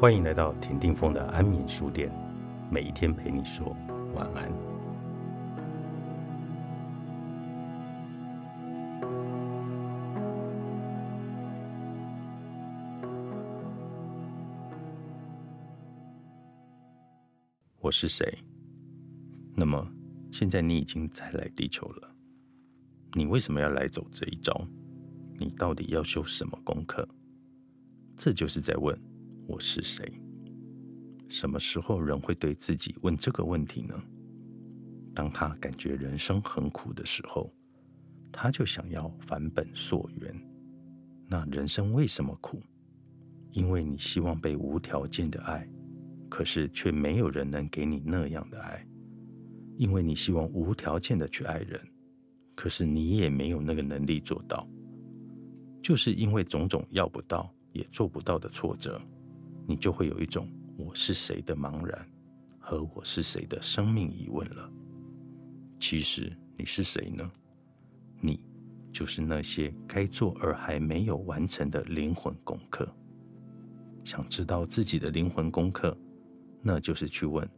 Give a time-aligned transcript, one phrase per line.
[0.00, 2.10] 欢迎来到田定峰的安眠书店，
[2.70, 3.76] 每一天陪你说
[4.14, 4.50] 晚安。
[17.78, 18.38] 我是谁？
[19.54, 19.86] 那么
[20.32, 22.10] 现在你已经再来地球了，
[23.12, 24.66] 你为什么要来走这一招？
[25.36, 27.06] 你到底要修什么功课？
[28.16, 28.98] 这就是在问。
[29.50, 30.08] 我是谁？
[31.28, 34.00] 什么时候人会对自己问这个问题呢？
[35.12, 37.52] 当他感觉人生很苦的时候，
[38.30, 40.32] 他就想要返本溯源。
[41.26, 42.62] 那人生为什么苦？
[43.50, 45.68] 因为你希望被无条件的爱，
[46.28, 48.86] 可是却没有人能给你那样的爱。
[49.76, 51.80] 因为你希望无条件的去爱人，
[52.54, 54.64] 可是你也没有那个能力做到。
[55.82, 59.00] 就是因为种种要不到也做不到的挫折。
[59.66, 62.06] 你就会有一种我是谁的茫然
[62.58, 64.70] 和我是谁的生命疑问了。
[65.78, 67.30] 其实你是谁呢？
[68.20, 68.40] 你
[68.92, 72.88] 就是那些该做而还没有完成的灵魂功课。
[74.04, 75.96] 想知道自己的灵魂功课，
[76.60, 77.48] 那就是去问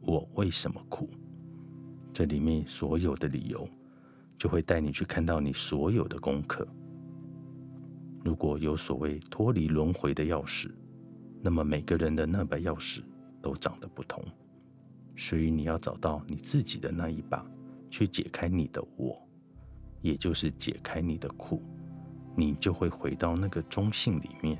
[0.00, 1.10] 我为什么苦。
[2.12, 3.68] 这里面所有的理由，
[4.36, 6.66] 就会带你去看到你所有的功课。
[8.24, 10.70] 如果有所谓脱离轮回的钥匙。
[11.40, 13.02] 那么每个人的那把钥匙
[13.40, 14.24] 都长得不同，
[15.16, 17.44] 所以你要找到你自己的那一把，
[17.88, 19.16] 去解开你的我，
[20.02, 21.62] 也就是解开你的苦，
[22.36, 24.58] 你就会回到那个中性里面。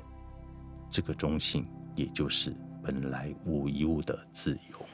[0.89, 4.85] 这个中性，也就是本来无一物的自由。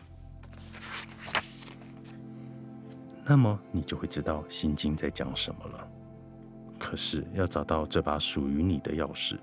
[3.24, 5.88] 那么你就会知道《心经》在讲什么了。
[6.78, 9.38] 可是要找到这把属于你的钥匙，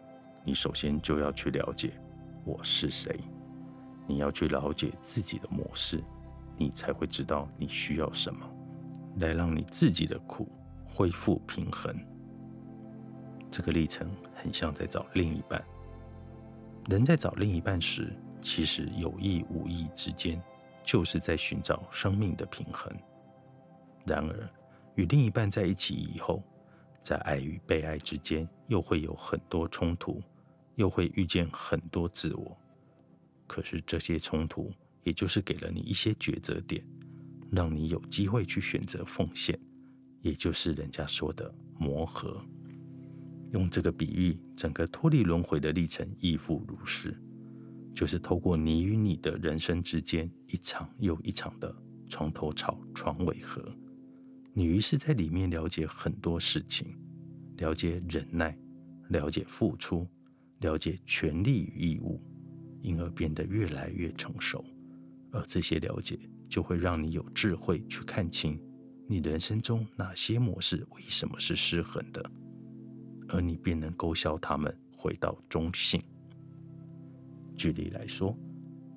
[0.44, 1.92] 你首先就要去了解。
[2.44, 3.18] 我是谁？
[4.06, 6.02] 你要去了解自己的模式，
[6.56, 8.44] 你才会知道你需要什么，
[9.18, 10.48] 来让你自己的苦
[10.92, 11.94] 恢复平衡。
[13.48, 15.62] 这个历程很像在找另一半。
[16.88, 20.42] 人在找另一半时，其实有意无意之间，
[20.82, 22.92] 就是在寻找生命的平衡。
[24.04, 24.50] 然而，
[24.96, 26.42] 与另一半在一起以后，
[27.02, 30.20] 在爱与被爱之间，又会有很多冲突。
[30.76, 32.56] 又会遇见很多自我，
[33.46, 34.72] 可是这些冲突，
[35.04, 36.84] 也就是给了你一些抉择点，
[37.50, 39.58] 让你有机会去选择奉献，
[40.22, 42.42] 也就是人家说的磨合。
[43.52, 47.14] 用这个比喻，整个脱离轮回的历程亦复如是，
[47.94, 51.74] 就是透过你与你的人生之间一场又一场的
[52.08, 53.62] 床头吵、床尾和，
[54.54, 56.96] 你于是在里面了解很多事情，
[57.58, 58.56] 了解忍耐，
[59.10, 60.08] 了解付出。
[60.62, 62.18] 了解权利与义务，
[62.80, 64.64] 因而变得越来越成熟，
[65.30, 66.18] 而这些了解
[66.48, 68.58] 就会让你有智慧去看清
[69.06, 72.30] 你人生中哪些模式为什么是失衡的，
[73.28, 76.02] 而你便能勾销他们，回到中性。
[77.54, 78.36] 举例来说，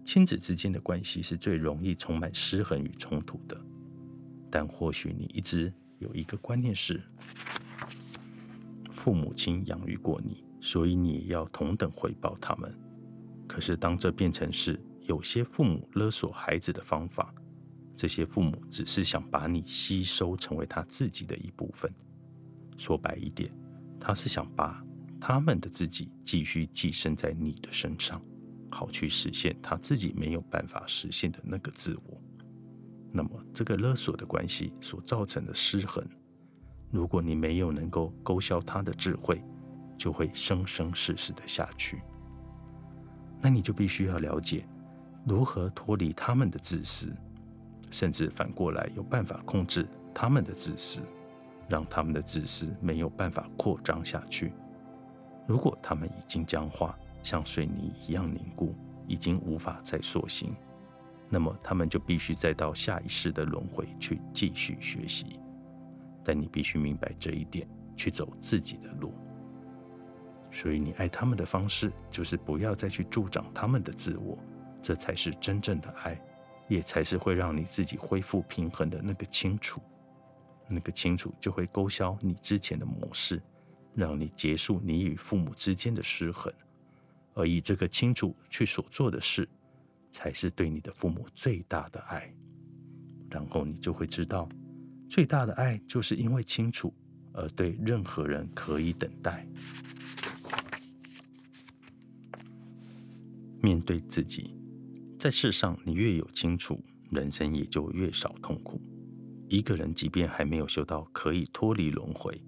[0.05, 3.59] 亲子之间的关系是最容易充满失衡与冲突的，
[4.49, 7.01] 但或许你一直有一个观念是，
[8.91, 10.43] 父母亲养育过你。
[10.65, 12.75] 所以你要同等回报他们。
[13.47, 17.31] 可是当这变成是有些父母勒索孩子的方法，
[17.95, 21.93] 这些父母只是想把你吸收成为他自己的一部分。
[22.77, 23.53] 说白一点，
[23.99, 24.83] 他是想把
[25.21, 28.19] 他们的自己继续寄生在你的身上，
[28.71, 32.19] 好去实现他自己没有办法实现的那个自我。
[33.11, 36.03] 那么这个勒索的关系所造成的失衡，
[36.89, 39.39] 如果你没有能够勾销他的智慧，
[39.97, 42.01] 就会生生世世的下去。
[43.41, 44.66] 那你就必须要了解
[45.25, 47.13] 如何脱离他们的自私，
[47.91, 51.01] 甚至反过来有办法控制他们的自私，
[51.68, 54.53] 让他们的自私没有办法扩张下去。
[55.47, 58.74] 如果他们已经僵化，像水泥一样凝固，
[59.07, 60.56] 已经无法再塑形，
[61.30, 65.39] 那么他们就必须再到下一世的轮回去继续学习。
[66.24, 69.13] 但你必须明白这一点，去走自己的路。
[70.56, 74.40] 所以，你爱他们的方式就是不要再去助长他们的自我，
[74.81, 76.18] 这才是真正的爱，
[76.69, 79.81] 也才是会让你自己恢复平衡的那个清楚。
[80.69, 83.42] 那个清楚就会勾销你之前的模式，
[83.96, 86.52] 让你结束你与父母之间的失衡，
[87.34, 89.46] 而以这个清楚去所做的事，
[90.10, 92.34] 才是对你的父母最大的爱。
[93.30, 94.48] 然后你就会知道，
[95.10, 96.94] 最大的爱就是因为清楚，
[97.34, 99.46] 而对任何人可以等待。
[103.65, 104.56] 面对自己，
[105.17, 106.79] 在世上你越有清楚，
[107.09, 108.79] 人生也就越少痛苦。
[109.50, 112.39] 一个人即便还没有修到可以脱离轮回，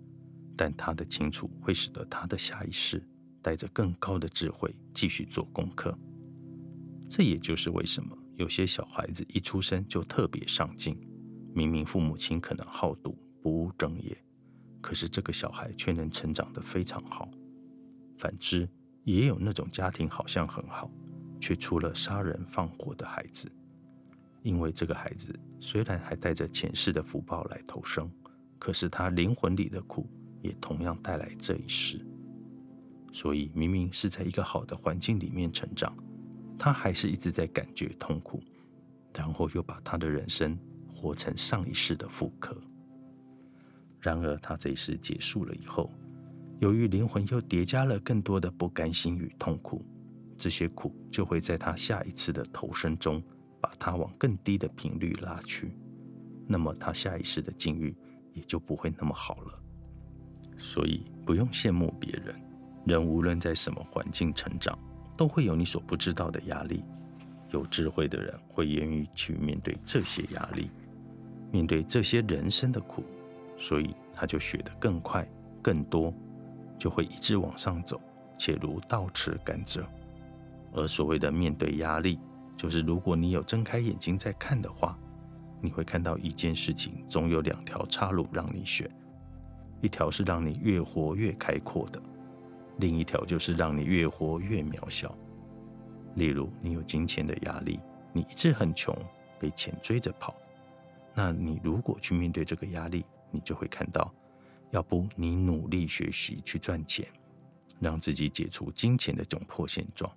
[0.55, 3.03] 但他的清楚会使得他的下一世
[3.41, 5.97] 带着更高的智慧继续做功课。
[7.09, 10.95] 这也就是为什么有些小孩子一出生就特别上进，
[11.51, 14.15] 明明父母亲可能好赌不务正业，
[14.81, 17.27] 可是这个小孩却能成长得非常好。
[18.19, 18.69] 反之，
[19.07, 20.91] 也有那种家庭好像很好。
[21.39, 23.47] 却出了杀人放火的孩子，
[24.41, 28.11] 因为这个孩子虽然还带着前世的福报来投生，
[28.57, 30.09] 可是他灵魂里的苦
[30.41, 32.03] 也同样带来这一世。
[33.13, 35.95] 所以明明是在一个好的环境里面成长，
[36.57, 38.41] 他还是一直在感觉痛苦，
[39.13, 40.57] 然后又把他的人生
[40.91, 42.59] 活成上一世的复刻。
[44.01, 45.93] 然而他这一世结束了以后，
[46.59, 49.85] 由于灵魂又叠加了更多的不甘心与痛苦。
[50.37, 53.21] 这些苦就会在他下一次的投生中，
[53.59, 55.71] 把他往更低的频率拉去，
[56.45, 57.95] 那么他下一世的境遇
[58.33, 59.59] 也就不会那么好了。
[60.57, 62.35] 所以不用羡慕别人，
[62.85, 64.77] 人无论在什么环境成长，
[65.15, 66.83] 都会有你所不知道的压力。
[67.51, 70.69] 有智慧的人会愿意去面对这些压力，
[71.51, 73.03] 面对这些人生的苦，
[73.57, 75.27] 所以他就学得更快、
[75.63, 76.13] 更多，
[76.77, 77.99] 就会一直往上走，
[78.37, 79.83] 且如倒吃甘蔗。
[80.73, 82.19] 而所谓的面对压力，
[82.55, 84.97] 就是如果你有睁开眼睛在看的话，
[85.59, 88.89] 你会看到一件事情总有两条岔路让你选，
[89.81, 91.99] 一条是让你越活越开阔的，
[92.77, 95.15] 另一条就是让你越活越渺小。
[96.15, 97.79] 例如，你有金钱的压力，
[98.13, 98.95] 你一直很穷，
[99.39, 100.35] 被钱追着跑，
[101.15, 104.13] 那你如果去面对这个压力，你就会看到，
[104.71, 107.07] 要不你努力学习去赚钱，
[107.79, 110.11] 让自己解除金钱的窘迫现状。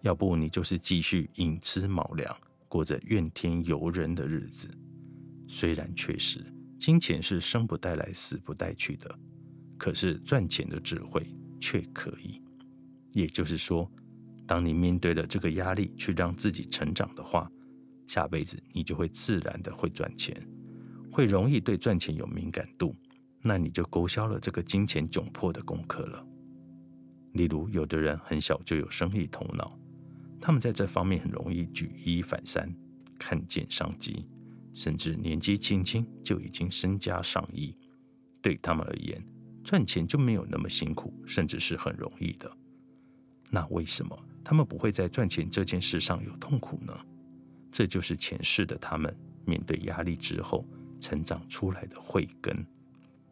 [0.00, 2.36] 要不你就是继续寅吃卯粮，
[2.68, 4.68] 过着怨天尤人的日子。
[5.46, 6.44] 虽然确实
[6.78, 9.18] 金钱是生不带来死不带去的，
[9.78, 11.24] 可是赚钱的智慧
[11.60, 12.42] 却可以。
[13.12, 13.88] 也就是说，
[14.46, 17.48] 当你面对了这个压力去让自己成长的话，
[18.08, 20.34] 下辈子你就会自然的会赚钱，
[21.12, 22.96] 会容易对赚钱有敏感度。
[23.42, 26.24] 那你就勾销了这个金钱窘迫的功课了。
[27.32, 29.76] 例如，有的人很小就有生意头脑。
[30.40, 32.72] 他们在这方面很容易举一反三，
[33.18, 34.26] 看见商机，
[34.74, 37.76] 甚至年纪轻轻就已经身家上亿。
[38.40, 39.24] 对他们而言，
[39.64, 42.50] 赚钱就没有那么辛苦，甚至是很容易的。
[43.50, 46.92] 那为什么他们不会在赚钱这件事上有痛苦呢？
[47.70, 49.16] 这就是前世的他们
[49.46, 50.66] 面对压力之后
[51.00, 52.66] 成长出来的慧根。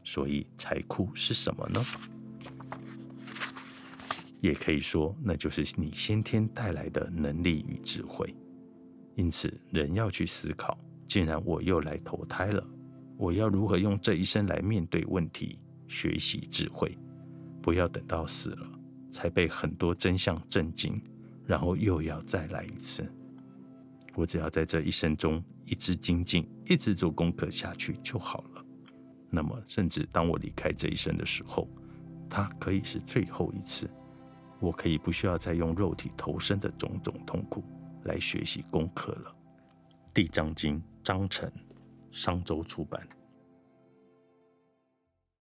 [0.04, 1.80] 所以财库是什么呢？
[4.40, 8.34] 也可以说，那就是你先天带来的能力与智慧。
[9.14, 12.66] 因此，人要去思考：既然我又来投胎了，
[13.18, 15.58] 我要如何用这一生来面对问题、
[15.88, 16.96] 学习智慧？
[17.60, 18.66] 不要等到死了
[19.12, 20.98] 才被很多真相震惊，
[21.44, 23.06] 然后又要再来一次。
[24.14, 28.59] 我只要在这一生中一直精进，一直做功课下去就好了。
[29.30, 31.68] 那么，甚至当我离开这一生的时候，
[32.28, 33.88] 它可以是最后一次。
[34.58, 37.64] 我可以不需要再用肉体投身的种种痛苦
[38.04, 39.30] 来学习功课了。
[40.12, 41.50] 《地藏经》章程，
[42.10, 43.00] 商周出版。